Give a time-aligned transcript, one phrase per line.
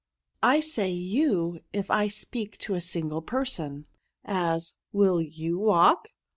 [0.15, 3.85] '*'* I say you if I speak to a single person;
[4.25, 6.07] as, will pou walk